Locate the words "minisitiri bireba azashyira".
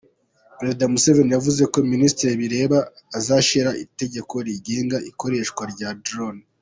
1.91-3.69